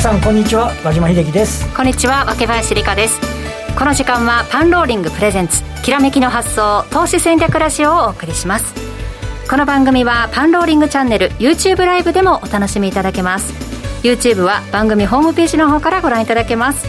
[0.00, 1.76] 皆さんこんにちは和島秀樹です。
[1.76, 3.20] こんにちは若林理香です。
[3.78, 8.74] この時間はパンローリングプレゼンツきらめきの発想投資戦略ラジオをお送りします。
[9.46, 13.52] この番組はパンローリングチャンネル YouTube ライブでもお楽しみいただけます。
[14.02, 16.86] YouTube は番組ホームページの方からご覧いただけます。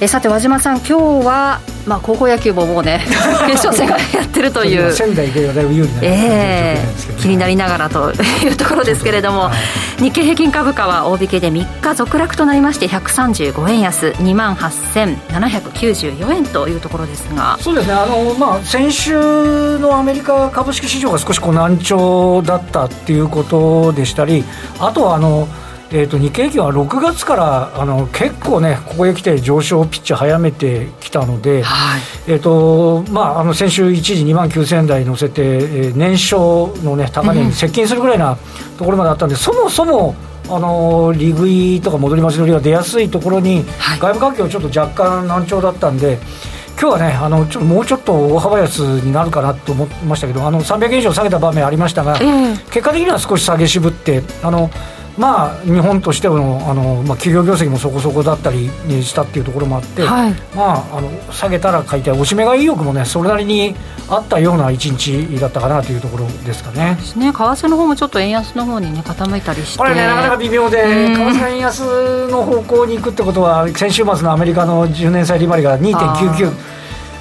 [0.00, 3.04] えさて和島さん今日はまあ、高校野球ももうね
[3.46, 4.92] 決勝戦がやってるという。
[4.92, 9.52] 仙台ではだいぶ有利な、えー、気になりながらというところですけれども、は
[9.98, 17.58] い、日経平均株価は大引けで3日続落となりまして135円安2万8794円というところですが。
[17.60, 17.92] そうですね。
[17.92, 24.44] あの、まあ、先週のアメリカ株式市場が少しこう難聴だったっていうことでしたり
[24.78, 25.48] あとはあの
[25.96, 38.36] えーと、日経平均は6月からあの結構ね、ここへ来て上昇ピッチ早めてきたので、はい、えーとまあ、あの先週、一時2万9000円台乗せて、えー、年商の、ね、高値に接近するぐらいな
[38.76, 40.16] ところまであったんで、うん、そもそも
[40.48, 46.18] あの利食いとか戻り増し乗りが出やすいところに、はい、外部環境ちょっと若干難聴だったんで。
[46.76, 54.68] 今日はねあのちょもうちょっと大幅安になるかなと思いましたけどあの300円以上下げた場面ありましたが、えー、結果的には少し下げ渋ってあの
[55.16, 58.68] まあ、日本としてのあの、まあ、企業業績もそこそこだったり
[59.02, 63.76] したっていうところもあって、はい、まあ、あの下げたら買いたい、おしめ買い意欲もね、それなりに
[64.08, 66.96] あったような一日だったかなというところですかね。
[66.98, 67.32] ですね。
[67.32, 69.78] 為替の方もちょっと円安の方にね、傾いたりして。
[69.78, 76.74] これね、なかなか微妙で、為替円安の方向に行くってことは、先週末のアメリカの10年債利回りが2.99。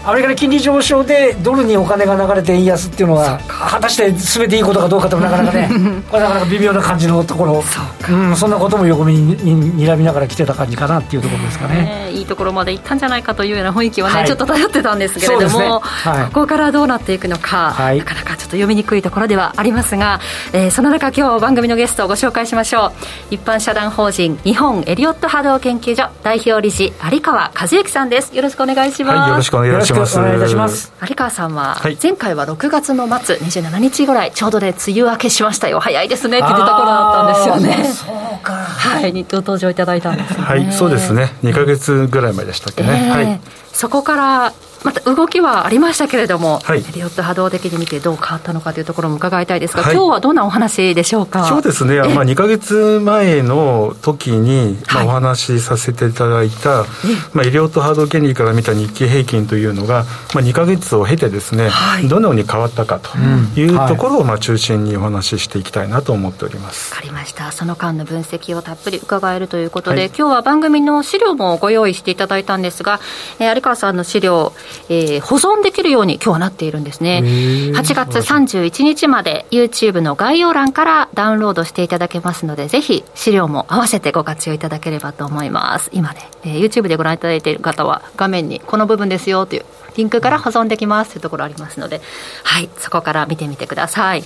[0.06, 5.70] アメリカの金利上昇でドルにお金が流れて円安っていうのは果たして全ていいことかどうかとなかなかね
[6.12, 7.64] これなかなか微妙な感じのところ。
[7.64, 15.69] そ,、うん、そんなことも横目ににらみながら来てた感じかなっていうところですかね、いいところまで行ったんじゃないかというような雰囲気はね、はい、ちょっと漂ってたんですけれども、ね。
[15.81, 20.19] はい、ここからどうなっていくのか、はい、なかなかちょっと読みにくいところではありますが、
[20.52, 22.92] えー、その中今日番組のゲストをご紹介しましょう。
[23.31, 28.36] 一般社団法人日本エリオット波動研究所代表理事有川和幸さんです。
[28.36, 30.94] よろしくお願いします、よろしくお願いしますお願いいたします。
[31.02, 35.80] 有川さんは、前回は6月の末27日ぐらいちょうどで梅雨明けしましたよ。
[35.80, 37.94] 早いですねって言ってた頃だったんですよね。
[37.94, 38.06] そ
[38.40, 38.54] うか。
[38.54, 39.14] はい。
[39.24, 41.34] ご登場いただいたんです、ね、はいそうですね。
[41.44, 43.42] 2か月ぐらい前でしたっけね、えー、はい。
[43.72, 51.45] そこからまた動きはありましたけれども、はい、リオット波動的に見てどう変わったのかというところも伺いたいですが、はい、今日はどんなお話でしょうか？
[51.45, 56.85] そうですね、まあ、2か月前の時に、まあ、お話しさせていただいた、
[57.33, 63.17] まあ、リオット波動原理から見た日経平均というのが、まあ、2か月を経てですね、はい、どのように変わったかと
[63.59, 66.91] いうところを、まあ、中心にお話ししていきたいなと思っております。
[66.94, 67.51] わかりました。
[67.51, 73.00] その間の分析をたっぷり伺えるということで、今日は番組の資料もご用意していただいたんですが、
[73.39, 74.53] えー、有川さんの資料
[74.89, 77.22] えー、保存できるように今日はなっているんですね。
[77.23, 85.89] 8月31日まで YouTube の概要欄からダウンロードしていただけますのでぜひ資料も合わせてご活用いただければと思います。
[85.94, 92.01] 今ね、えー、YouTube でご覧いただいている方は画面にこの部分ですよというリンクから保存できますというところありますので
[92.44, 94.23] はいそこから見てみてください。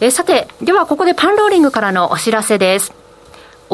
[0.00, 3.03] えー、さてではここでパンローリングからのお知らせです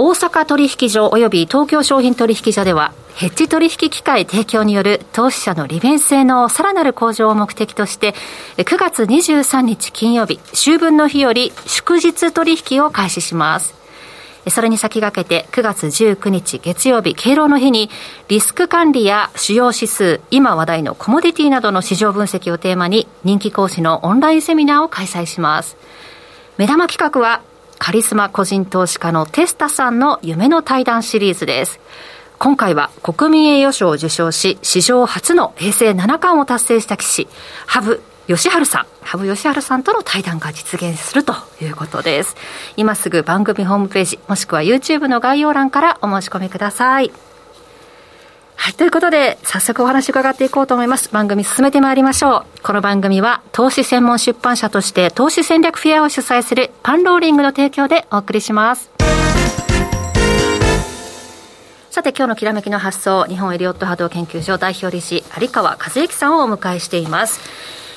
[0.03, 8.15] 大阪取引所及び東京商品取引所ではヘッジ取引機会提供による投資者の利便性のさらなる向上を目的として
[8.56, 13.75] 9月23日金曜日秋分の日より祝日取引を開始します。
[14.49, 17.91] それに先駆けて9月19日月曜日敬老の日に
[18.28, 25.77] リスク管理や主要指数今話題のコモディティなどの市場分析をテーマに人気講師のオンラインセミナーを開催します。
[26.56, 27.43] 目玉企画は
[27.81, 31.81] カリスマ個人投資家のテスタさんの夢の対談シリーズです。
[32.39, 37.27] 今回は国民栄誉賞を受賞し、史上初の平成七冠を達成した棋士、
[37.67, 37.99] 羽
[38.29, 41.33] 生善治さん、羽生善治さんとの対談が実現すると
[41.63, 42.37] いうことです。
[42.77, 47.10] 今すぐ番組ホームページ、もしくは YouTube の概要欄からお申し込みください。
[48.62, 48.74] はい。
[48.74, 51.09] ということで、早速お話伺っていこうと思います。
[51.10, 52.62] 番組進めてまいりましょう。
[52.62, 58.91] この番組は、投資専門出版社として、投資戦略フェアを主催するパンローリングの提供でお送りします。
[61.91, 67.41] さて、今日のきらめきの発想、日本エリオット波動研究所代表理事、有川和之さんをお迎えしています。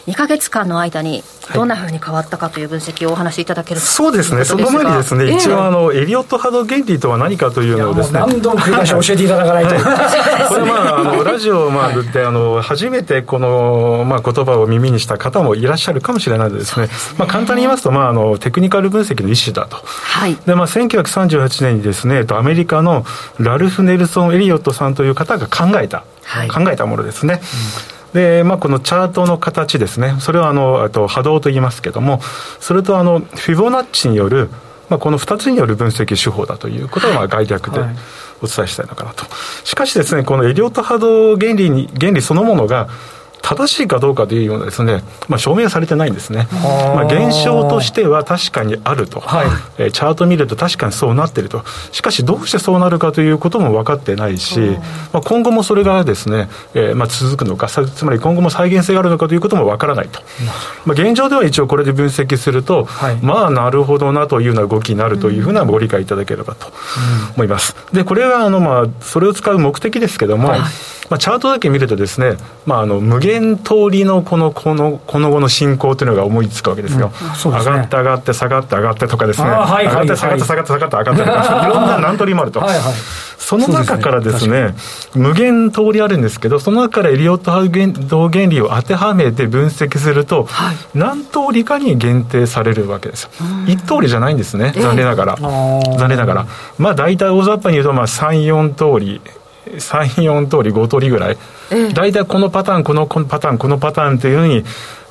[0.07, 1.23] 2か月間の間に
[1.53, 17.15] どんなふうに変わったかという分析をお話しいただけるそうですね、その前にですね、えー、一応あの、エリオット波動原理とは何かというのをですね、何度も繰り返し教えていただかないと、これ、まあ、あの ラジオ、まあ、であの初めてこの、まあ、言葉を耳にした方もいらっしゃるかもしれないですね、すね。
[17.17, 20.37] まあ、簡単に言いますと、まああの、テクニカル分析の一種だと、はい。
[20.45, 23.05] でまあ、1938年にですね、アメリカの
[23.39, 27.41] ラルフ・ネルソン・エリオットさんという方が考えた、はい、考えたものですね。
[27.87, 32.21] うんで、まあ、このチャートの形ですね、それはあのと波動と言いますけども、
[32.59, 34.49] それとあのフィボナッチによる
[34.89, 37.79] まあ、この2つによる分析手法だということをまあ概略で
[38.41, 39.25] お伝えしたいのかなと。
[39.63, 42.89] しかしですね、このエリオット波動原理に、原理そのものが、
[43.43, 46.47] 正しいかどうかというようなですね、まあ、証明されてないんですね。
[46.95, 49.47] まあ、現象としては確かにあると、はい、
[49.77, 51.63] えー、チャート見ると確かにそうなっていると。
[51.91, 54.59] しかしどうしてそうなるかということも分かってないし、
[55.11, 60.21] まあ、今後もそれがですね、えー、まあ続くのか、つまり今後も再現性があるのかということも分からないと。
[60.85, 66.71] まあ、現状では一応これで分析すると、はい、まあなるほどなというような動きになるというふうなご理解いただければと
[67.35, 67.75] 思います。
[67.91, 70.61] で、これはあのまあそれを使う目的ですけども、はい
[71.13, 82.61] まあ、チャートだけ見るとですね、まあ、あの無限通りのこのこのこの後の進行というのが思いつくわけですよ、うんすね、上がって上がって下がって上がってとかですね、はいはい、上がって下がって下がって下がって上がってとか、いろんな何通りもあると。
[82.61, 82.93] はいはい
[83.43, 84.73] その中からですね、
[85.11, 87.67] すね無限通りあるんですけど、その中からエリオット波
[88.07, 93.31] 動原理を当てはめて分析すると、はい、何通りかに限定されるわけですよ。
[93.67, 95.35] 一通りじゃないんですね、残念ながら。
[95.35, 96.47] 残念ながら。
[96.77, 99.21] まあ大体大雑把に言うと、まあ3、4通り。
[99.71, 101.37] 34通り5通りぐらい、
[101.93, 104.63] 大体このパターンこのパターンこのパターンっていうふうに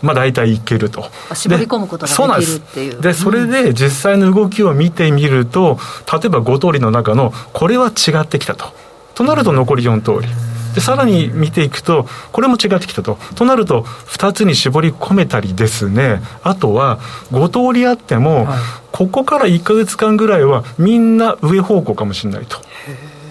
[0.03, 1.07] まあ大体いけると。
[1.35, 3.01] 絞り込むことができるっていう。
[3.01, 5.79] でそれで実際の動きを見てみると
[6.13, 8.67] 例えば5通りの中のこれは違ってきたと。
[9.15, 10.33] となると残り4通り、
[10.75, 13.19] でさらに見ていくとこれも違ってきたと。
[13.35, 16.23] となると2つに絞り込めたりですね。
[16.43, 16.99] あとは
[17.31, 18.59] 5通りあっても、はい、
[18.91, 22.59] ここから1か月間ぐらいはみんな上方向かもしれないと。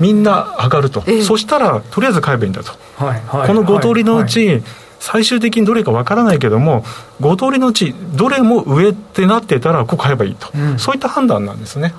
[0.01, 4.63] みんな上がると、そしたらとりあえず買えばいいんだと、はいはい、この5通りのうち、はい、
[4.99, 6.83] 最終的にどれかわからないけども
[7.21, 11.93] 5通りのうちどれも上ってなってたらここ買えばいいと、うん、そういった判断なんですね。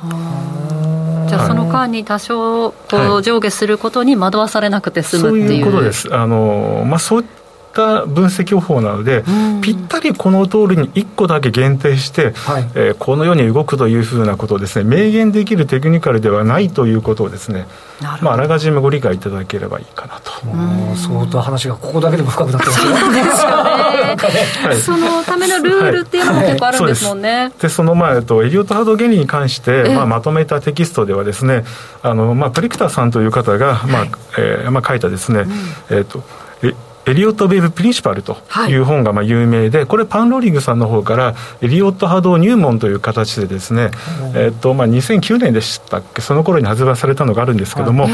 [1.28, 6.14] じゃあその間に多少こう上下することに惑わされなくて済むっていう、はい、そういうことです。
[6.14, 7.25] あの、まあ、そう
[7.72, 9.24] った分析方法なので、
[9.62, 17.66] ぴったりこの通りに1個だけ限定して、はい、えー、このように動くというふうなことをですね明言できるテクニカルではないということをですね
[18.20, 20.32] まあ、あらかじめご理解いただければいいかなと。
[20.96, 24.16] 相当話がここだけでも深くなってますよそうですよね。
[24.66, 31.64] はい、そのためのルールっていうのも結構あるんですもんね、はい、でその、まあ、えっと、エリオット波動原理に関して、まあ、まとめたテキストではですね
[32.02, 34.04] あの、まあ、プリクターさんという方が、まあ
[34.36, 35.46] えーまあ、書いたですね、
[35.90, 36.25] うん、えっと
[37.06, 38.37] エリオット・ベイブ・プリンシパルと
[38.69, 38.75] い。
[38.75, 43.90] う本がまあ有名で、はい、これパンローリングさんの方からエリオット波動入門という形でですね、
[44.34, 48.12] えっとまあ、2009年でしたっけその頃に発売されたのがあるんですけども、はい、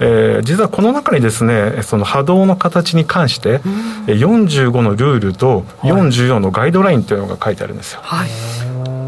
[0.00, 3.60] えー、実はこの中にですねその波動の形に関して、
[4.06, 8.28] 45のルールと44のガイドラインというのが書いてあるんですよ、はい、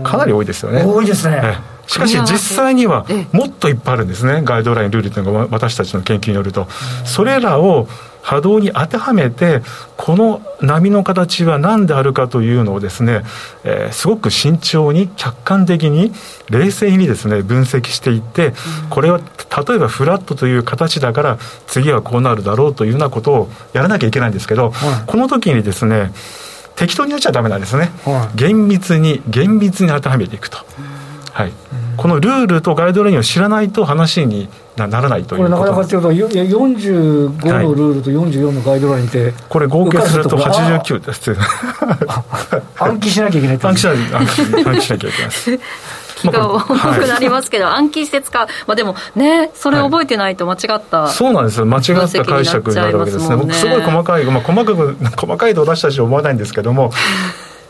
[0.03, 0.83] かなり多いですよね。
[0.85, 1.59] 多いですね、
[1.91, 4.43] しかし実際にはもっといっぱいあるんですね。
[4.45, 6.69] ガイドラインルールというのが私たちの研究によると。
[7.05, 7.89] それらを
[8.23, 9.63] 波動に当てはめて
[9.97, 13.23] この波の形は何であるかというのをですね、
[13.65, 16.13] えー、すごく慎重に客観的に
[16.49, 18.53] 冷静にですね分析していって、
[18.89, 26.13] これは例えばフラットという形だから次はこうなるだろうというようなことをやらなきゃいけないんですけど、はい、この時にですね
[26.77, 30.59] 適当にやっちゃダメなんですね、はい、厳密に厳密に当てはめていくと。
[31.33, 31.53] はい、
[32.01, 41.37] このルールとガイドラインを知らないと話にならないというこれなかなかというと45のルールと44のガイドラインって、はい、これ合計すると89です。
[42.79, 44.27] 暗記しなきゃいけない暗記しなきゃ暗
[44.77, 45.51] 記しなきゃいけないです。
[46.17, 56.93] 気が重くなりますけど、はい、暗記して使う、まあ、でもね、それ覚えてないと間違った、はい、そうなんですよ、間違った解釈になるわけですね、僕、すごい細かい、まあ、細かく細かいと私たちは思わないんですけども、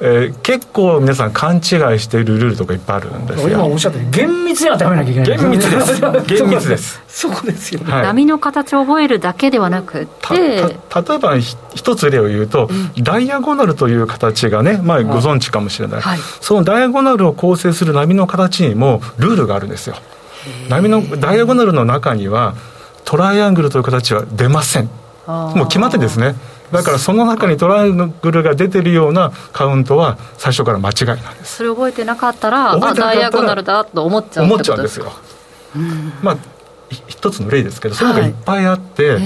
[0.03, 1.63] えー、結構皆さん勘違い
[1.99, 3.49] しているルールとかいっぱいあるんですよ。
[3.51, 6.01] 今おっしゃって厳密にはダメなきゃいけない厳密です。
[6.27, 7.03] 厳密です。
[7.07, 10.75] そうですよね、はい、波の形を覚えるだけではなくて例
[11.15, 11.37] えば
[11.75, 19.97] 一つ例を言うと、うん、ダイアゴナルという形がね、まあ、ご存知かもしれない、はい、そのダイアゴナルを構成する波の形にもルールがあるんですよ。
[20.71, 22.55] 波のダイアゴナルの中には
[23.05, 24.89] トライアングルという形は出ません。
[25.27, 26.35] もう決まってですね
[26.73, 31.57] だからその中にトライアングルが出てるようなカウントは最初から間違いなんです。
[31.57, 35.13] それ覚えてなかったらあダイアゴナルだと思っちゃう思っちゃうんですよ、
[35.77, 36.37] うん、まあ
[37.09, 39.23] 一つの例ですけどそういうのがいっぱいあって、はい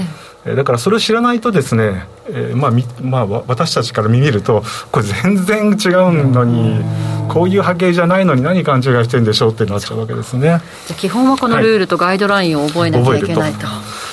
[0.53, 2.71] だからそれを知らないとですね、えーまあ
[3.01, 6.83] まあ、私たちから見るとこれ全然違うのに
[7.29, 10.41] こういう波形じゃないのに何勘違いしてるんでしょうってなっちゃうわけですね。
[10.85, 13.65] じゃあ基本はこのルールとガイドラインを覚えなきゃいけないと。
[13.65, 14.04] はい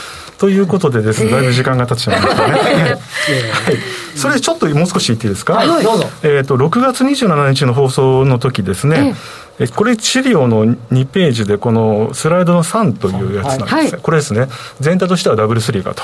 [0.42, 2.54] ということでですね、だいぶ時間が経っちゃいましたね。
[2.54, 4.18] はい。
[4.18, 5.52] それちょっともう少し言っていいですか？
[5.52, 6.04] はい、どうぞ。
[6.24, 9.14] えっ、と、6月27日の放送の時ですね、
[9.60, 14.48] えこれ資料の2ページでこのスライドの3というやつなんです、はい、これですね。
[14.80, 16.02] 全体としてはダブルスリーがと。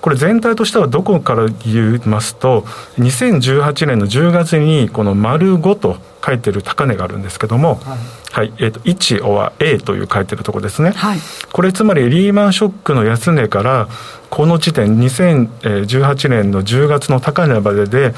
[0.00, 2.60] これ全体としてはどこから言いますと
[2.98, 7.98] 2018年の10月にこの丸5と書いてる高値があるんですけども、はい、
[8.34, 11.20] はい、えーと、1は A という書いてるところですね、はい、
[11.52, 13.86] これつまりリーマンショックの安値から
[14.28, 18.12] この時点2018年の10月の高値までで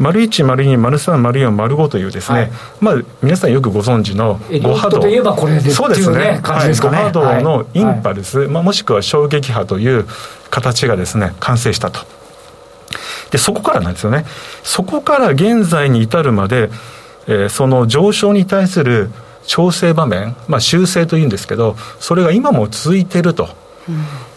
[0.00, 2.50] 丸1丸2丸3丸4丸5というですね、はい、
[2.80, 5.02] まあ皆さんよくご存知の5波動。
[5.70, 10.04] そうですね、はい、5波動のインパルス、まあ、もしくは衝撃波という
[10.50, 12.00] 形がですね完成したと。
[13.30, 14.24] でそこからなんですよね。
[14.64, 16.70] そこから現在に至るまで、
[17.28, 19.12] えー、その上昇に対する
[19.46, 23.48] 調整場面、まあ、修正というんですけどそれが今も続いていると。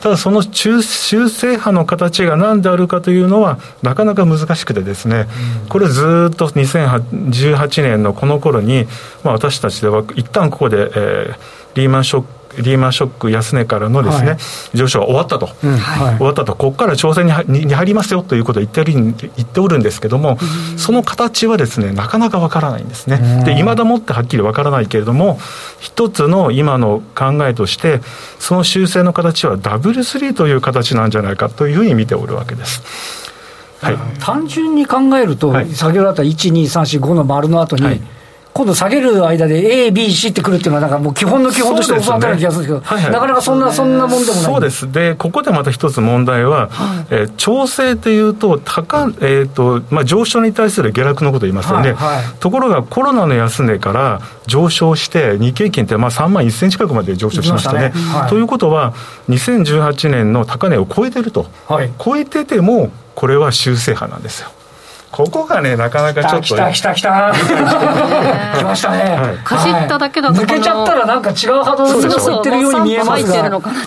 [0.02, 5.28] ただその修正波の形が何であるかというのはなかなか難しくてですね、
[5.70, 8.88] これずっと2018年のこの頃に、
[9.24, 11.36] まあ、私たちでは一旦ここで、えー、
[11.76, 14.38] リーマンショックリーマンショック安値からのですね、はい、
[14.78, 15.78] 上昇は終わったと、うん。
[15.78, 20.38] はい、終わったと、ここから調整にに入りますよということを言っておる言っておるんですけども、
[20.78, 23.44] その形はですね、なかなかわからないんですね。
[23.46, 25.40] で、いまだもってはっきりわからないけれども、
[25.80, 28.02] 一つの今の考えとして、
[28.40, 32.84] その修正の形はダブルスリーという形なんじゃないかというふうに見ておるわけです。
[33.82, 38.02] はい、単純に考えると、はい、先ほどあった1、2、3、4、5の丸の後に、はい
[38.54, 57.92] 今度下げる間で A、B、C ってくるっていうのは、なんかもう基本の基本として教わったような気がするんですけど、ねはいはい、なかなかそんな、そんなもんでもないそうです、でここでまた一つ問題は、はい、えー、調整というと、高えーとまあ、上昇に対する下落のことを言いますよね、はいはい、ところがコロナの安値から上昇して、日経金ってまあ3万1000近くまで上昇しましたね。
[57.92, 58.20] したね。
[58.20, 58.94] はい、ということは、
[59.30, 64.50] 2018年の高値を超えてると、はい、超えてても、これは修正派なんですよ。
[65.14, 67.32] ここがねなかなかちょっと来た来た来た。
[68.58, 73.44] 来ましたね、はい、かじっただけだと抜けちゃったらなんか違う波動に行ってるように見えますが。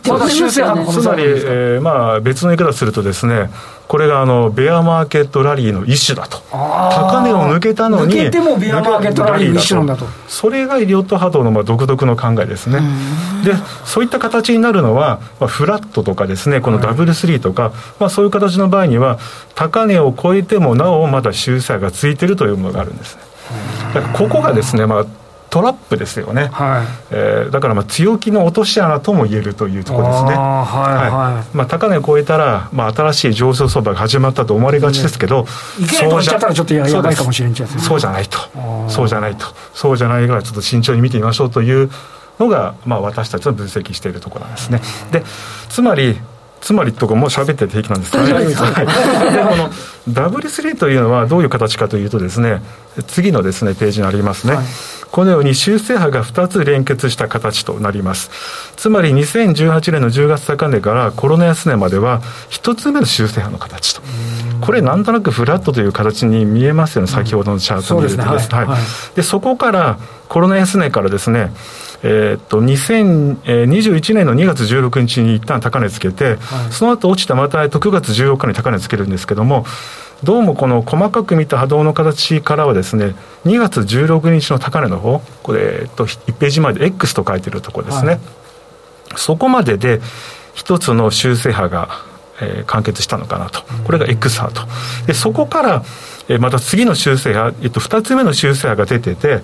[0.09, 3.50] まだ修正波のつまり、えー、まあ別の言い方するとですね
[3.88, 6.38] これがあのベアマーケットラリーの一種だと。
[6.50, 10.06] 高値を抜けたのに抜けてもベアマーケットラリーの一種なんだと。
[10.28, 12.80] それがイリオット波動のまあ独特の考えですね。
[13.45, 13.54] で
[13.85, 19.18] そういった形になるのは、まあ、フラットとかですねこのダブルスリーとか、まあ、そういう形の場合には
[19.54, 23.23] 高値を超えてもなおまだ修正がついてるというものがあるんですね。
[23.94, 25.06] だからここがですね、まあ
[25.49, 31.56] トラップですよね、はい、えー、だからまあ強気の落とし穴とも言えるというところですね、はいはい。
[31.56, 35.46] まあ、高値を超えたら、まあ、新しい上昇相場が始まったと思われがちですけど、
[35.80, 36.54] いけないとっちゃない
[37.78, 38.38] そうじゃないと、
[38.90, 41.90] そうじゃないと、そうじゃないから、ちょっと慎重に見てみましょうという
[42.38, 44.82] のが、まあ、私たちの分析しているところなんですね。
[45.11, 45.25] で
[45.70, 46.18] つまり
[46.66, 48.61] つまりとかもう喋ってて平気なんですけど、ね、はい、でこ
[49.54, 49.70] の
[50.08, 52.61] W3 というのはどういう形かというとですね
[53.04, 54.66] 次のですねページにありますね、はい、
[55.10, 58.30] このように修正波が2つ連結した形となります。
[58.76, 64.02] つまり2018年の10月高値からコロナ安値までは1つ目の修正波の形と。
[64.60, 68.24] これなんとなくフラットという形に見えますよね先ほどのチャートを見ると
[69.14, 69.98] でそこから
[70.28, 71.52] コロナ安値からですね
[72.02, 79.64] えー、っと2021年の2月16日に一旦高値つけて、はい、その後落ちたまた9月14日に高値つけるんですけども
[80.25, 88.20] どうもこの細かく見た波動の形からはですね2月16日の高値の方これ、えっと、1ページ前で X と書いてるところですね、はい、
[89.16, 90.00] そこまでで
[90.54, 91.90] 一つの修正波が、
[92.40, 93.62] えー、完結したのかなと。
[93.85, 94.62] これが X 波と。
[95.06, 95.85] でそこから
[96.28, 99.42] えまた次の修正波、えっと、2つ目の修正波が出てて、はい、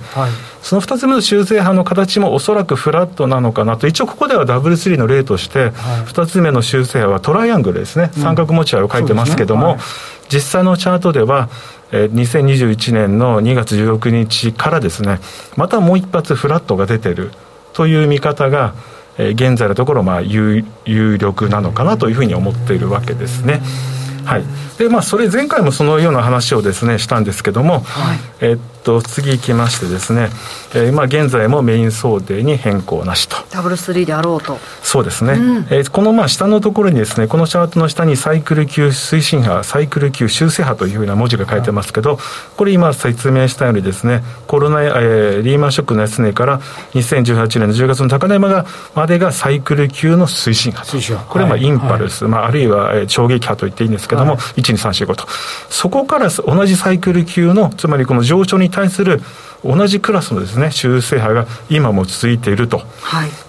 [0.63, 9.73] その2つ目の修正波の形もおそらくフラットなのかなと、一応ここでは W3 の例として、2つ目の修正波はトライアングルですね、三角持ち合いを書いてますけども、ね。
[9.75, 9.81] はい、
[10.29, 11.49] 実際のチャートでは、
[11.93, 15.21] え2021年の2月16日からですね、
[15.57, 17.31] またもう一発フラットが出てる
[17.75, 18.75] という見方が、
[19.19, 23.61] え現在のところまあ有有力なのかなというふうに思っているわけですね。
[24.25, 24.45] はい
[24.83, 30.29] でまあ、それ前回もそのような話をですねしたんですけども、はい、えっと次いきましてですね、
[30.75, 33.37] えー、まあ現在もメイン想定に変更なしと。
[33.51, 34.59] ダブルスリーであろうと。
[34.83, 42.19] そうですね、うん、えー、このまあ下のところにですねこのチャートの下にサイクル級推進波サイクル級修正波というふうな文字が書いてますけど、
[42.57, 46.61] これ今説明したようにですねコロナ、えー、リーマンショックの安値から
[46.95, 50.83] 2018年の10月の高値ままでがサイクル級の推進波
[51.29, 55.27] これはまあインパルス、はい、まあ、あるいは衝撃波と言っていいんですけども、はい、1235と。
[55.69, 59.21] そこから同じサイクル級のつまりこの上昇に対する
[59.65, 62.83] 同じクラスのですね修正波が今も続いているとい。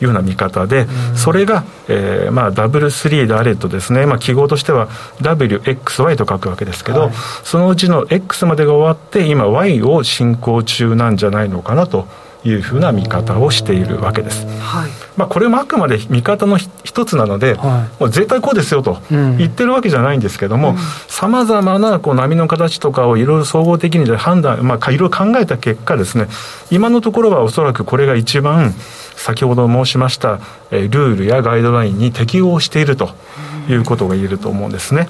[0.02, 4.90] うような見方で、はい、それが、えー、まあ W3 であれとですね、まあ、記号としては
[5.22, 7.14] WXY と書くわけですけど、はい、
[7.44, 12.08] そのうちの X までが終わって今 Y を進行中なんじゃないのかなと
[12.46, 14.46] いうふうな見方をしているわけです。
[14.60, 14.92] はい。
[15.16, 20.76] まあ、これもあくまで見方の一つなので、はい、もう絶対こうですよと言ってるわけじゃないんですけども、
[21.08, 26.28] さまざまなこう波の形とかをいろいろ総合的に判断、まあ、いろいろ考えた結果ですね、
[26.72, 28.74] 今のところはおそらくこれが一番、
[29.16, 30.40] 先ほど申しました、
[30.72, 33.12] えー、ルールやガイドラインに適応していると
[33.70, 35.08] いうことが言えると思うんですね。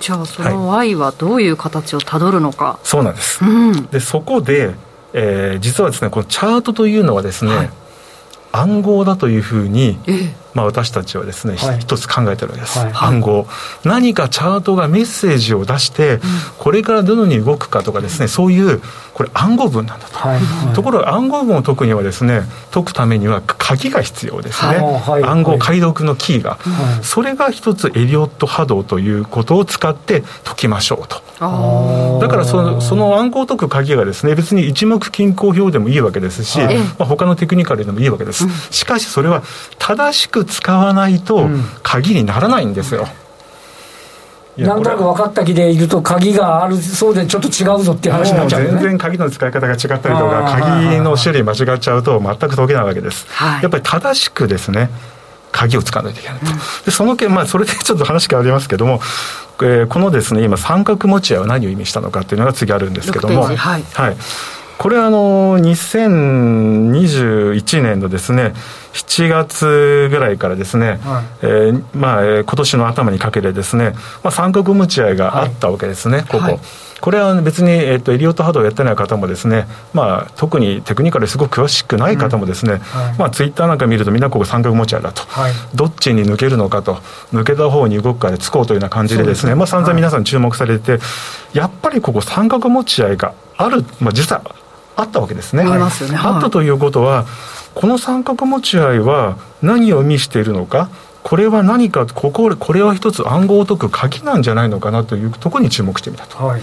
[0.00, 4.74] じゃあその Y はどういう形をたどるのか、はい、そうなんです、うん、でそこで、
[5.12, 7.70] えー、実はですねこのチャートというのはですね、はい。
[8.52, 9.98] 暗号だというふうに、
[10.54, 13.46] まあ、私たちはですね、はい、一つ考えてるわけです、はい、暗号。
[13.84, 16.20] 何かチャートがメッセージを出して、うん、
[16.58, 18.80] これからどのように動くかとかですねそういう
[19.14, 20.38] これ暗号文なんだと、はい。
[20.38, 26.58] はい、ところが暗号文を解くにはですね解くためには鍵が必要ですね、はい、暗号解読のキーが、
[27.02, 31.22] それが一つエリオット波動ということを使って解きましょうと。
[32.20, 36.66] だからそのその暗号を解く鍵がですね別に一目均衡表でもいいわけですし、ま
[37.00, 39.42] あ、他のテクニカルでもいいわけです、しかしそれは
[39.78, 41.48] 正しく使わないと
[41.82, 43.08] 鍵にならないんですよ、
[44.58, 53.26] なんとなく分かった気でいると、鍵があるそうでちょっと違うぞっていう話になっちゃう、ね、全然鍵の使い方が違ったりとか、鍵の種類間違っちゃうと、全く解けないわけです。
[53.30, 54.90] はい、やっぱり正しくですね、
[55.52, 56.46] 鍵を使わないといけないと。
[56.50, 59.00] うん、でその件、まあ、それでちょっと話変わりますけども、
[59.62, 63.84] えー、このですね、今、三角持ち合いは何を意味したのかっていうのが次あるんですけども、はい、はい
[64.82, 68.52] これはあの2021年のですね
[68.94, 73.92] 7月ぐらいからですね、はい、えー、まあ、今年の頭にかけてですね、
[74.24, 76.38] まあ、三角持ち合いがあったわけですね、はい、ここ。
[76.38, 76.58] はい。
[77.00, 82.80] これは別に、えっと、エリオット波動をやってない方もですね、まあ、特にテクニカルすごく詳しくない方もですね、うん。
[82.80, 86.96] はい、まあ、ツイッターなんか見るとみんなここ三角持ち合いだと、はい、どっちに抜けるのかと
[87.32, 91.00] 抜けた方に動くかでつこうというような感じでですね、すねまあ、散々皆さん注目されて、はい、
[91.54, 94.42] やっぱりここ三角持ち合いがある、まあ、実は
[94.96, 95.62] あったわけですね。
[95.62, 96.18] ありますよね。
[96.20, 97.26] あったということは、
[97.74, 100.88] この三角持ち合いは何を意味しているのか、
[101.22, 106.44] これは何か、ここ、これは一つ暗号を解く鍵なんじゃないのかなというところに注目してみたと。
[106.44, 106.62] はい。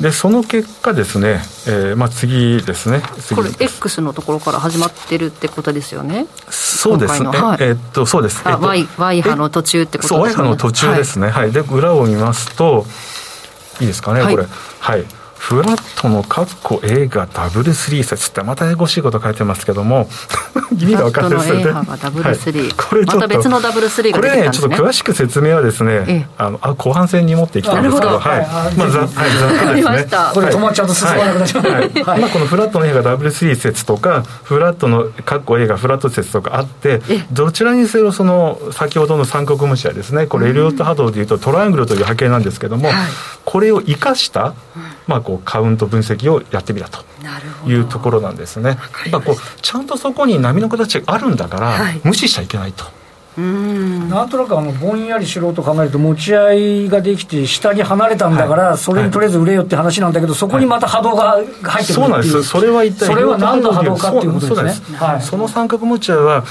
[0.00, 3.00] でその結果ですね、えーまあ、次ですね。
[3.32, 6.26] これ X のところから始まってるってことですよね？
[6.50, 10.34] そうですね、はい、えー、っとそうです、えっと、y, y 波の途中ってことですね？
[10.34, 12.86] そう Y 波の途中ですね、はい、はい、で裏を見ますと
[13.80, 14.48] いいですかね、はい、これ。
[14.80, 15.04] はい
[15.44, 20.08] フラットのカッコ映画ダブルスリー説ってまたやごしいこと書いてますけども
[20.72, 21.86] 意味が分かんないですよね。
[22.00, 28.40] ダブルスリー、これちょっと別のダブルスリーが、ね、これねちょっと詳しく説明はですね、あのあ後半戦に持っていきたいんですけど、はい、
[28.74, 30.18] まあざはいざっとですね。
[30.32, 31.62] これ止まっちゃうと進まなくなっちゃう。
[31.64, 32.20] はい。
[32.20, 37.02] まあこのフラットの映画ダブルスリー説とかフラットのカッコ映画フラット説とかあって、
[37.32, 42.88] どちらにせよその先ほどの三角虫はですね、これエリオット波動でいうとトライアングルという波形なんですけども、
[43.44, 44.54] これを生かした
[45.06, 47.04] まあこうカウント分析をやってみたと
[47.66, 48.78] いうところなんですね。
[49.10, 52.84] まあ、こうちゃんとそこに波の形があるんだから、はい、無視しちゃいけないと。
[53.36, 54.08] うん。
[54.08, 62.42] なんとなくあのぼんやり素人考えると持ち合いができて下に離れたんだから、それにとりあえず売れよって話なんだけど、そこにまた波動が入ってくるっていう、そうなんです。
[62.44, 64.96] それは一体それは何の波動かっていうことですね。
[64.98, 66.44] はい、その三角持ち合いは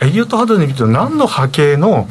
[0.00, 2.08] エリオット波動で見ると何の波形の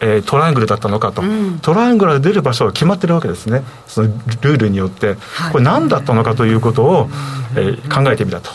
[0.00, 3.62] えー、トライアングルだったのかと、うん、トライアングルが出る場所が決まってるわけですね。
[3.86, 7.08] そのルールによって、はい、これ何だったのかということを、
[7.54, 8.50] えー、考えてみたと。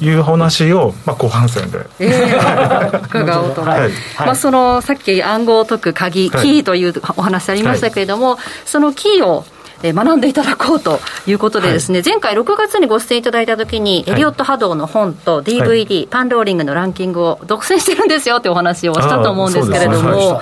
[0.00, 9.44] いう話を、まあ、後半戦で、えー、伺おうと思います、まあ、そのさっき暗号を解く鍵、キーというお話ありましたけれども、はい、そのキーを
[9.84, 20.40] え学んでいただこうということでですね、はい、前回6月にご出演いただいたときに、エリオット波動の本と DVD、はい、パンローリングのランキングを独占してるんですよってお話をしたと思うんですけれども、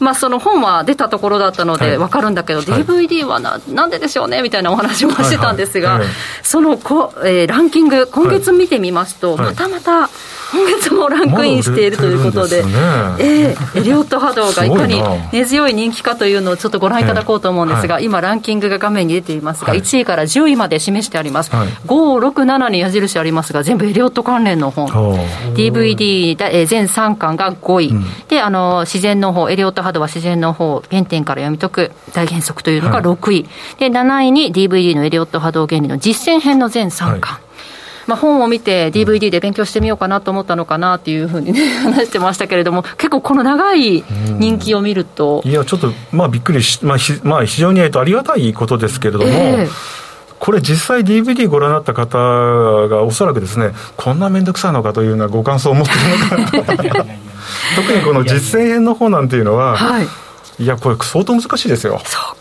[0.00, 6.00] まあ、その本は出たところだったので分かるんだけど、DVD はななんででしょうねみたいなお話もしてたんですが、
[6.42, 10.08] そのこ、えー、ランキング、今月見てみますと、またまた、
[10.50, 12.72] 今月もランクインしているということで、でね、
[13.18, 21.86] えー、エリオット波動がいかに根強い人気かというのをちょっとご覧いただこうと思うんですが、はい、今、ランキングが画面に出ていますが、はい、1位から10位まで示してあります、はい、5、
[22.26, 24.88] 6、7に矢印ありますが、全部エリオット関連の本、
[25.54, 33.46] DVD だ、えー、全3巻が5位、うん、であの自然の方、エリオット波動は自然の方、原点から読み解く大原則というのが6位、
[33.78, 37.38] で7位に DVD のエリオット波動原理の実践編の全3巻。
[38.08, 44.02] まあ、本を見て DVD で勉強してみようかなと思ったのかなっていうふうにね 話してましたけれども結構この長い
[44.38, 49.98] 人気を見ると、いやちょっとまあびっくりし、まあひまあ、非常にありがたいことですけれども、えー
[50.38, 52.16] これ実際 DVD ご覧になった方
[52.88, 57.04] がおそらくですねこんな面倒くさいのかというようなご感想を持っているのか
[57.74, 60.06] 特にこの実践編の方なんていうのは、はい
[60.60, 62.00] いや、これ相当難しいですよ。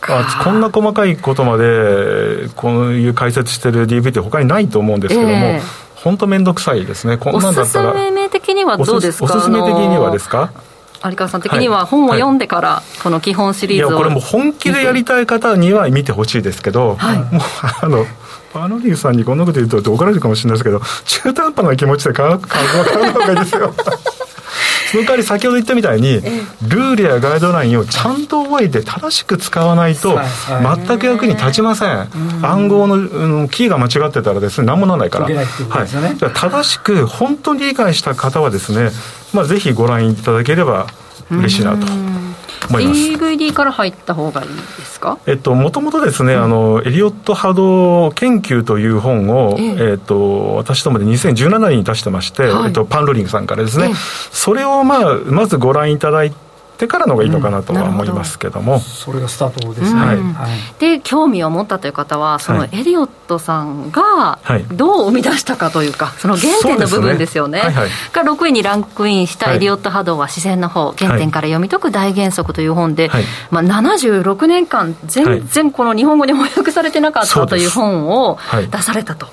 [0.09, 7.91] あこんな細かいことまで、こういう解説してる DVD 他にないと思うんですけども、えー、本当面倒くさいですね、こんなんだったら。
[7.91, 9.25] おすすめ的にはどうですか？
[9.25, 10.51] おすすめ的にはですか？
[11.05, 17.27] 有川さん的には本を読んでから、この基本シリーズを、いやこれも本気でやりたい方には見てほしいですけど、はい、もう
[17.83, 18.05] あの
[18.51, 23.71] パノリーさんにこんなこと言うと怒られるかもしれないですけど中途半端な気持ちで買う買う方がいいですよ
[24.91, 30.17] その代わり先ほど言ったみたいに、ルールやガイドラインをちゃんと覚えて正しく使わないと
[30.85, 32.09] 全く役に立ちません、
[32.45, 38.91] 暗号の、うん、キーが間違ってたらですね何もならないから、はい、正しく本当に理解した方はですね、
[39.33, 40.87] まあ、ぜひご覧いただければ
[41.31, 41.85] 嬉しいなと。
[42.69, 42.99] 思います。
[42.99, 49.93] DVD から入った方がいいですかえっともともとですね、うん、あのエリオット波動研究という本を、ええ。
[49.93, 53.93] っと私どもで2017年に出してまして、はい、えっと、パンロリングさんからですね、え、
[54.31, 56.46] それをまあまずご覧いただいて
[56.77, 64.39] ってからのがいいのかなとは思いますけども、うん、それがスタートですね、はい、で興味を持ったという方はそのエリオットさんが
[64.71, 67.63] どう生み出したかというかその原点の部分ですよね、ね。
[67.63, 78.37] はいはい、が6位にランクインしたエリオット波動は自然の方原点から読み解く大原則という本で、はい、まあ、76年間全然この日本語に翻訳されてなかったという本を
[78.69, 79.27] 出されたと、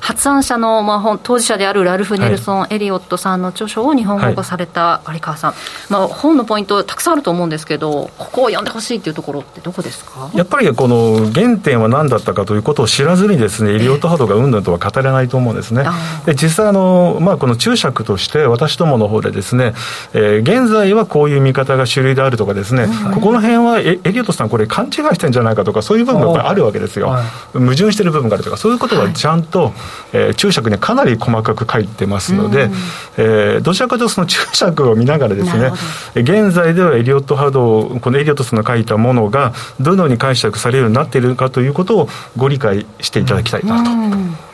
[0.00, 5.54] 発案者の、まあ、当事者であるラルフ・ネルソン・エリオットさんの著書を日本語化された有川さん、
[5.88, 10.30] まあ、本のポイントたくさんあると思うんですけど、ここを読んでほしいっていうところってどこですか？
[10.34, 15.84] やっぱりこの原点は何だったかということを知らずにですね、エリオット波動がうんぬんとは語れないと思うんですね。
[16.26, 19.74] で実際あの、まあ、この注釈として私どもの方でですね、
[20.12, 27.08] えー、現在はこういう見方が主流であるとかですね、うん、ここの辺はエエリオットさんこれ勘違いしてんじゃないかとかそういう部分がやっぱりあるわけですよ。
[27.08, 29.72] はい、矛盾してる部分があるとかそういうことはちゃんと、はい、
[30.12, 32.72] えー、注釈にかなり細かく書いてますので、うん、
[33.18, 35.70] えー、どちらかというとその注釈を見ながらですね
[36.14, 43.90] 現在ではエリオット波動このエリオットさんの書いたものがどのように解釈されるようになっているかということをご理解していただきたいなと。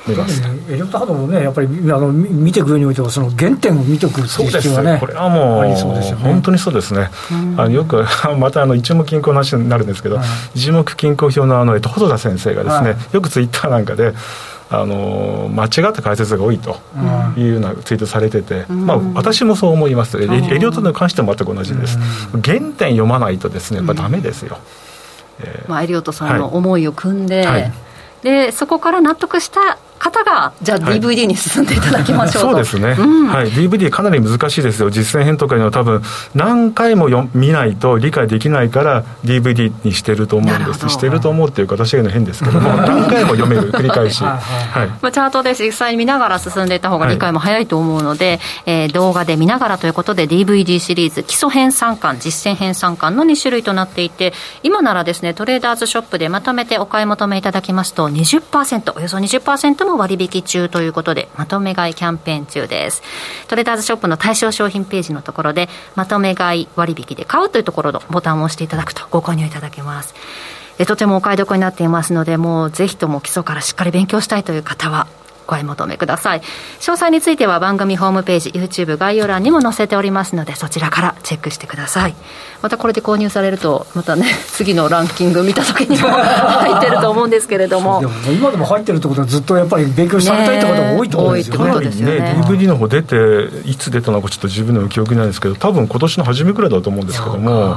[0.08, 0.14] エ
[0.76, 5.74] リオット波動もね、やっぱりあの見ていく上においては、その原点を見ておくっていう必要はね、これはもう、ね、
[6.22, 7.10] 本当にそうですね、
[7.56, 8.04] あのよく
[8.38, 14.12] またあの一目均衡の話になるんですけど、はい、一目均衡表のあの、えっと、細田先生がですね、はい、よくツイッターなんかで、
[14.68, 16.80] あの間違った解説が多いと
[17.36, 21.98] いうようなツイートされてて、うん、まあ、私もそう思います、エリオットに関しても全く同じです、
[22.34, 24.58] うん、原点読まないとですねやっぱりだめですよ、
[25.40, 27.72] うん、えー、まあ、エリオットさんの思いを組んで、はいはい、
[28.22, 36.02] でそこから納得した方が、じゃあ DVD に進んでいただきましょう、はい、そうですね、うん、はい、DVD かなり難しいですよ、実践編とかには多分
[36.34, 44.22] 何回もよ見ないと理解できないから、DVD にしてると思うんです、してると思うっていうか、私が言うの変ですけども、 何回も読める、繰り返し。
[44.22, 54.32] はいまあ、チャートで実際に見ながら進んでいった方が理解も早いと思うので、はい、えー、動画で見ながらということで、DVD シリーズ、基礎編3巻、実践編3巻の2種類となっていて、
[54.62, 63.02] 今ならですね、トレーダーズショップでまとめてお買い求めいただきますと20%、およそ20%も割引中ということで、まとめ買いキャンペーン中です。
[63.48, 70.14] トレーダーズショップの対象商品ページのところで、まとめ買い割引で買うというところのボタンを押していただくとご購入いただけます。
[70.86, 75.06] とてもお買い得になっていますので、もうぜひとも基礎からしっかり勉強したいという方は、
[75.46, 76.40] お買い求めください。
[76.40, 76.44] 詳
[76.80, 82.14] 細については番組ホームページ YouTube 概要欄にも載せておりますのでそちらからチェックしてください。
[82.62, 88.00] またこれで購入されるとまたね 次のランキング見た時にも 入ってると思うんですけれども。
[88.00, 91.74] でも今でも入ってるってことはずっとやっぱり勉強されたいってことが多いってことですよね。
[91.74, 92.20] ねですよね。
[92.20, 93.16] ね DVD の方出て
[93.64, 97.76] いつ出たのかちょっと自分でも記憶ないんですけど多分今年の初めくらいだと思うんですけども。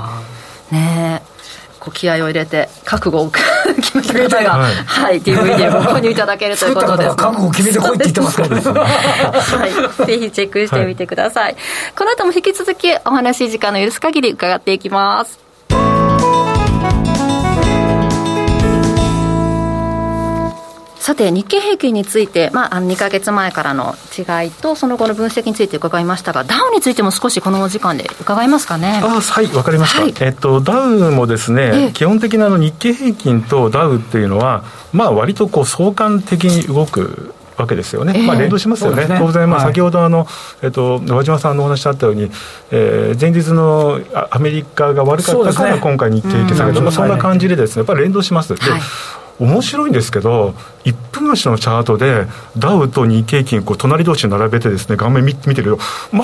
[0.71, 1.39] ねえ。
[1.79, 3.31] こう気合を入れて覚悟を
[3.75, 7.15] 決めた方が、はい、はい、DVD をご購入いただけるということです。
[7.15, 8.61] 覚悟を決めてこいって言ってますからね。
[8.61, 11.55] はい、ぜひチェックしてみてください、はい、
[11.97, 15.48] この後も引き続きお話時間の許す限り伺っていきます
[20.99, 28.99] さて、日経平均について、まあ、あの2か月前からの違いと、その後の分析について伺いましたが、ダウについても少しこのお時間で伺いますかね？
[29.01, 30.01] あはい、わかりました。
[30.01, 39.17] はい、えっと、ダウもですね、え基本的なの日経平均とダウっていうのは、まあ、割とこう相関的に動くわけですよね、えー、まあ、連動しますよね、ね。
[39.19, 40.27] 当然、まあ、先ほどあの、
[40.61, 42.29] えっと、和島さんのお話あったように、
[42.71, 48.53] えー、前日のアメリカが悪かったから、今回、日経平均下げた、まあ、そんな感じでです、ね、やっぱり連動します。
[48.53, 48.81] で、はい
[49.39, 55.79] 面白いんですけど、1分足のチャートで、ダウと日経金、こう隣同士並べてですね、画面見てると、
[56.11, 56.21] 全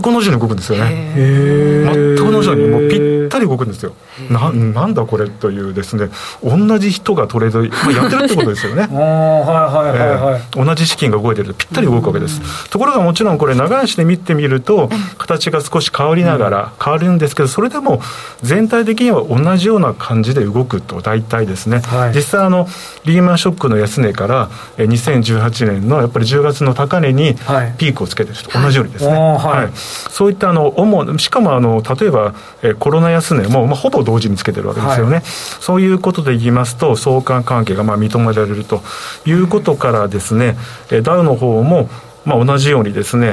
[0.00, 1.12] く同じように動くんですよね。
[1.16, 3.94] 全く同じようにもうぴったり動くんですよ。
[4.30, 6.08] ななんだこれというですね
[6.42, 8.82] 同じ人がトレード、まあ、やってるってことですよね。
[8.88, 12.40] はいはいはいはい、えー、同じ資金が動いてるとぴったり動くわけです。
[12.70, 18.00] ところがもちろんこれ長足で見てみると形が少し変わりながら変わるんですけどそれでも
[18.42, 22.68] 全体的には同じような感じで動くと大体ですね、はい、実際あの
[23.04, 27.34] リーマンショックの安値から2018年のやっぱり10月の高値に
[27.78, 28.56] ピークをつけてると。
[28.58, 29.64] 同じようにですね、はい。
[29.64, 29.70] はい、
[30.10, 32.34] そういったあの主しかもあの例えば
[32.78, 38.82] コロナ安値も、まあ、ほぼ同時につけてるわけですよね、そういうことで言いますと相関関係がまあ認められると
[39.24, 40.56] いうことからですね
[41.02, 41.88] ダウの方も
[42.24, 43.32] まあ同じようにですね、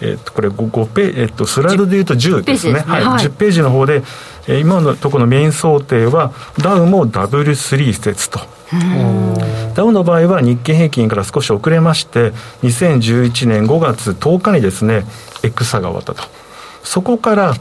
[0.00, 3.04] えっと、これ 5, 5ペえっと、スライドでいうと10ですね、はい。
[3.04, 4.02] はい、10ページの方で、
[4.48, 8.40] えー、今のところのメイン想定は、ダウも W3 説と。
[9.74, 12.32] ダウの場合は日経平均から少し遅れまして、
[12.62, 15.04] 2011年5月10日にですね、
[15.42, 16.28] X 差が終わったと。
[16.82, 17.54] そこから、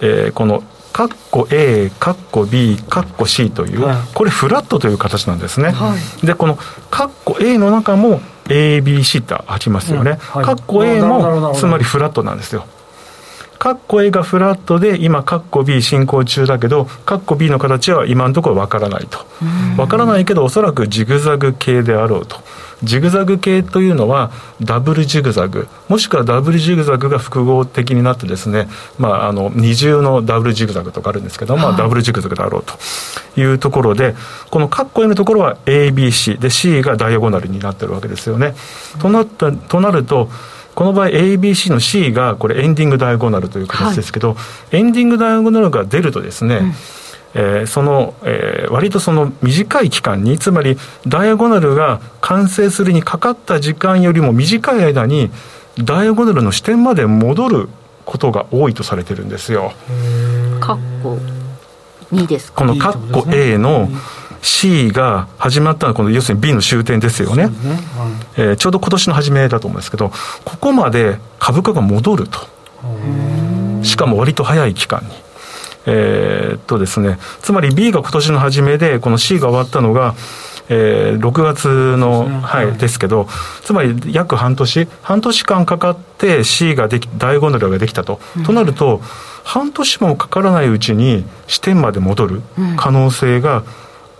[0.00, 5.70] えー、このカッコ A、カッコ B、カッコ C という、はい、これフラットという形なんですね。
[5.70, 6.56] はい、で、この
[6.90, 10.18] カッコ A の中も ABC ってありますよね。
[10.32, 12.66] カッコ A もつまりフラットなんですよ。
[13.64, 19.20] カッコ A がフラットで今カッコ B 進行中だけどカッコ B の形は今のところわからないと。
[19.78, 22.36] わからないけどおそらくジグザグ系であろうと
[22.82, 24.30] ジグザグ系というのは
[24.62, 25.68] ダブルジグザグ。
[25.88, 34.14] もしくはダブルジグザグが複合的になってですね、まあ、あの二重のダブルジグザグとかあるんですけど、まあ、ダブルジグザグであろうというところで
[34.50, 38.54] このカッコ A のところは ABC で C がダイアゴナルになってるわけですよね。
[39.00, 40.28] となったとなると
[40.74, 44.36] この場合 ABC の C がこれエンディングダイアゴナルという形ですけど、は
[44.72, 46.72] い、エンディングダイアゴナルが出るとですね、うん
[47.34, 55.30] えー、その、えー、割とその短い期間につまりダイアゴナルが完成するにかかった時間よりも短い間に
[55.82, 57.68] ダイアゴナルの視点まで戻る
[58.04, 59.72] ことが多いとされてるんですよ。
[60.60, 61.18] カッコ
[62.12, 63.88] 2ですこのカッコ A の
[64.40, 67.52] C が始まったのはこの要するに B の終点ですよね、ね。
[68.36, 70.12] えー、ちょうど今年の初めだと思うんですけど
[70.44, 72.54] ここまで株価が戻ると。
[73.82, 75.23] しかも割と早い期間に
[75.86, 80.14] えー、っとですねつまり B が今年の初めでこの C が終わったのが
[80.70, 83.28] えー、6月の、ね、はい、ですけど、
[83.64, 88.18] つまり約半年、半年間かかって C ができ、第5の量ができたと。
[88.34, 89.02] うん、となると、
[89.42, 92.42] 半年もかからないうちに視点まで戻る
[92.78, 93.64] 可能性が、うん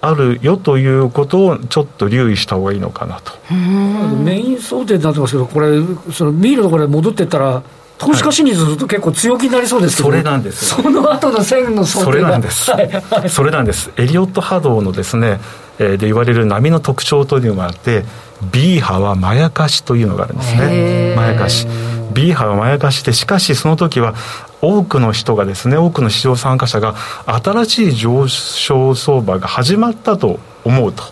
[0.05, 3.33] あるよということをちょっと留意した方がいいのかなと。
[3.51, 5.81] メイン想定になってますけど、これ、
[6.13, 7.63] そのビールのところで戻っていったら、
[7.99, 12.89] 投資家心理すると結構強気になりそうですそれなんですその後の線のそれなんです、はい。
[12.89, 13.93] はい、それなんです。
[13.97, 15.41] エリオット波動のですね、
[15.79, 18.05] えー、で言われる波の特徴というのがあって
[18.53, 21.15] B 波はまやかしというのがあるんですね。
[21.17, 21.67] まやかし。
[22.13, 24.15] B 波はまやかしでしかしその時は
[24.61, 26.95] 多くの人がですね多くの市場参加者が
[27.27, 31.03] 新しい上昇相場が始まったと思うと、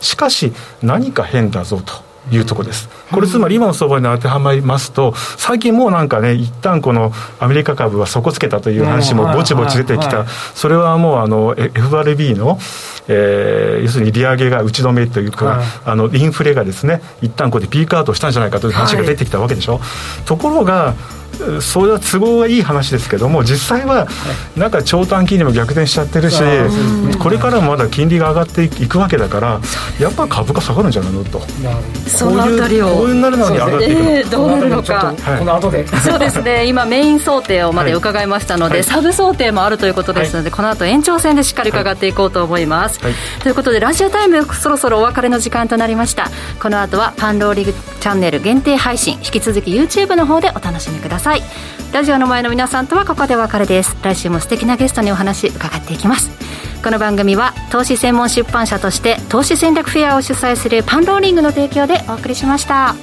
[0.00, 2.88] しかし何か変だぞというところです。
[3.12, 12.58] これつまり今の相場に当てはまりますと、最近もうなんかね、一旦このアメリカ株は底つけたという話もぼちぼち出てきた、それはもうあの FRB の、
[13.08, 19.80] えー、要するに利上げが打ち止めというか、あのインフレがですね、一旦ここでピークアウトしたんじゃないかという話が出てきたわけでしょ。
[20.26, 20.94] ところが
[21.60, 24.06] それは都合がいい話ですけども実際は
[24.56, 26.42] なんか長短金利も逆転しちゃってるし
[27.18, 29.60] これからもまだ金利が上がっていくわけだから
[30.00, 31.40] やっぱ株価下がるんじゃないのと。
[32.06, 32.88] そのあたりを。
[32.88, 35.14] こういうなるのに上がっていくの、えー、どうなるのか。
[35.38, 35.86] この後で。
[35.86, 36.66] そうですね。
[36.66, 46.30] 今メイン想定をまで伺いましたので、はい、サブ想定もあるということですので、はい、この後延長戦でしっかり伺っていこうと思います、はい、ということでラジオタイムそろそろお別れの時間となりました。
[46.60, 51.42] この後はパンローリングチャンネル限定配信引き続き YouTube の方でお楽しみください。
[51.92, 53.96] ラジオの前の皆さんとはここでお別れです。
[54.02, 56.30] 来週も素敵なゲストにお話伺っていきます。
[56.82, 62.94] この番組は投資専門出版社として投資戦略フェアを主催するパンローリングの提供でお送りしました。